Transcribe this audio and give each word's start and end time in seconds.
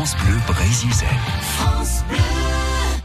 France 0.00 0.16
Bleu 0.24 0.38
Brésil. 0.46 0.88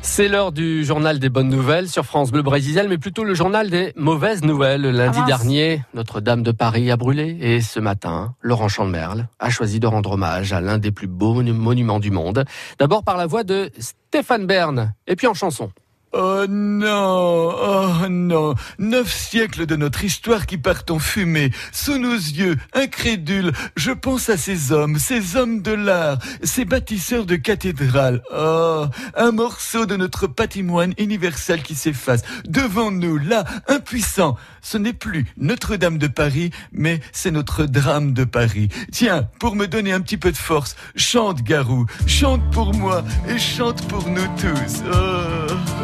C'est 0.02 0.30
l'heure 0.30 0.54
du 0.54 0.86
journal 0.86 1.20
des 1.20 1.28
bonnes 1.28 1.50
nouvelles 1.50 1.90
sur 1.90 2.06
France 2.06 2.32
Bleu 2.32 2.42
Brésil, 2.42 2.86
mais 2.88 2.98
plutôt 2.98 3.26
le 3.26 3.34
journal 3.34 3.70
des 3.70 3.92
mauvaises 3.98 4.46
nouvelles. 4.46 4.84
Lundi 4.84 5.20
dernier, 5.28 5.84
Notre-Dame 5.94 6.42
de 6.42 6.54
Paris 6.54 6.90
a 6.92 6.96
brûlé 6.96 7.38
et 7.42 7.60
ce 7.60 7.82
matin, 7.82 8.34
Laurent 8.40 8.70
Chandemerle 8.70 9.28
a 9.40 9.50
choisi 9.50 9.82
de 9.82 9.88
rendre 9.88 10.12
hommage 10.14 10.54
à 10.54 10.62
l'un 10.62 10.78
des 10.78 10.94
plus 10.94 11.08
beaux 11.08 11.34
monuments 11.34 12.00
du 12.00 12.12
monde. 12.12 12.46
D'abord 12.80 13.04
par 13.04 13.18
la 13.18 13.26
voix 13.26 13.44
de 13.44 13.72
Stéphane 13.78 14.48
Bern 14.48 14.94
et 15.06 15.18
puis 15.18 15.28
en 15.28 15.34
chanson. 15.34 15.72
Oh 16.18 16.46
non, 16.48 17.54
oh 17.60 18.08
non, 18.10 18.56
neuf 18.80 19.14
siècles 19.14 19.66
de 19.66 19.76
notre 19.76 20.06
histoire 20.06 20.46
qui 20.46 20.58
partent 20.58 20.90
en 20.90 20.98
fumée, 20.98 21.52
sous 21.74 21.98
nos 21.98 22.14
yeux, 22.16 22.56
incrédules, 22.72 23.52
je 23.76 23.92
pense 23.92 24.30
à 24.30 24.38
ces 24.38 24.72
hommes, 24.72 24.98
ces 24.98 25.36
hommes 25.36 25.62
de 25.62 25.74
l'art, 25.74 26.20
ces 26.42 26.64
bâtisseurs 26.64 27.26
de 27.26 27.36
cathédrales. 27.36 28.22
Oh, 28.34 28.86
un 29.18 29.32
morceau 29.34 29.86
de 29.86 29.98
notre 29.98 30.28
patrimoine 30.28 30.94
universel 30.98 31.62
qui 31.64 31.76
s'efface, 31.76 32.22
devant 32.46 32.92
nous, 32.92 33.18
là, 33.18 33.44
impuissant. 33.68 34.38
Ce 34.62 34.78
n'est 34.78 34.94
plus 34.94 35.26
Notre-Dame 35.36 35.98
de 35.98 36.08
Paris, 36.08 36.52
mais 36.72 37.02
c'est 37.12 37.32
notre 37.32 37.66
drame 37.66 38.14
de 38.14 38.24
Paris. 38.24 38.70
Tiens, 38.90 39.28
pour 39.38 39.58
me 39.58 39.68
donner 39.68 39.92
un 39.92 40.00
petit 40.00 40.18
peu 40.18 40.32
de 40.32 40.38
force, 40.38 40.78
chante 40.96 41.44
Garou, 41.44 41.86
chante 42.08 42.42
pour 42.52 42.74
moi 42.74 43.04
et 43.28 43.38
chante 43.38 43.86
pour 43.90 44.08
nous 44.08 44.28
tous. 44.38 44.82
Oh. 44.94 45.75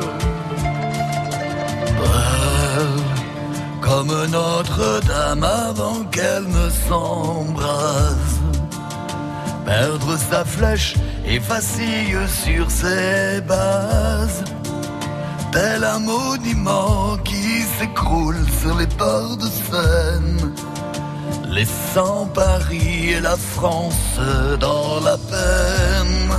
Comme 4.01 4.25
Notre-Dame 4.31 5.43
avant 5.43 6.03
qu'elle 6.11 6.47
ne 6.47 6.69
s'embrase. 6.69 8.39
Perdre 9.63 10.17
sa 10.17 10.43
flèche 10.43 10.95
et 11.25 11.37
vacille 11.37 12.17
sur 12.27 12.71
ses 12.71 13.41
bases. 13.41 14.43
Tel 15.51 15.83
un 15.83 15.99
monument 15.99 17.17
qui 17.23 17.61
s'écroule 17.77 18.43
sur 18.59 18.75
les 18.79 18.87
bords 18.97 19.37
de 19.37 19.49
Seine, 19.69 20.53
laissant 21.49 22.25
Paris 22.33 23.11
et 23.11 23.19
la 23.19 23.37
France 23.37 24.19
dans 24.59 24.99
la 25.05 25.17
peine. 25.17 26.33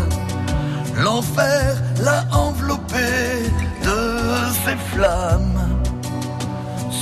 L'enfer 0.97 1.77
l'a 2.03 2.25
enveloppé 2.33 3.07
de 3.85 3.99
ses 4.65 4.77
flammes 4.93 5.42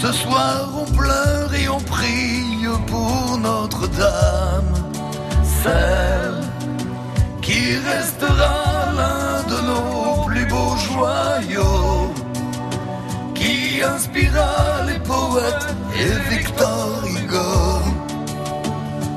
ce 0.01 0.12
soir 0.12 0.69
on 0.75 0.91
pleure 0.93 1.53
et 1.55 1.69
on 1.69 1.81
prie 1.81 2.65
pour 2.87 3.39
Notre-Dame, 3.39 4.75
celle 5.62 6.41
qui 7.43 7.77
restera 7.77 8.93
l'un 8.97 9.43
de 9.53 9.59
nos 9.69 10.25
plus 10.25 10.47
beaux 10.47 10.77
joyaux, 10.77 12.15
qui 13.34 13.83
inspira 13.83 14.84
les 14.89 15.01
poètes 15.01 15.69
et 16.03 16.34
Victor 16.34 17.05
Hugo. 17.06 17.51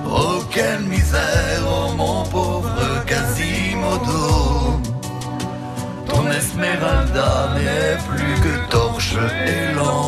Oh 0.09 0.44
quelle 0.52 0.84
misère, 0.84 1.64
oh 1.66 1.94
mon 1.95 2.23
pauvre 2.26 3.04
Quasimodo, 3.06 4.81
ton 6.08 6.30
Esmeralda 6.31 7.56
n'est 7.56 7.98
plus 8.09 8.36
que 8.45 8.70
torche 8.70 9.16
et 9.48 9.73
lambeau. 9.76 10.03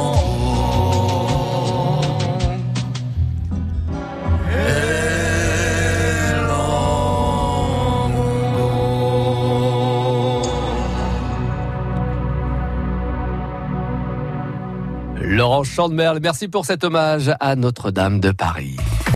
Laurent 15.22 15.64
Chandemerle, 15.64 16.20
merci 16.22 16.48
pour 16.48 16.66
cet 16.66 16.84
hommage 16.84 17.34
à 17.40 17.56
Notre-Dame 17.56 18.20
de 18.20 18.31
Paris. 18.31 18.76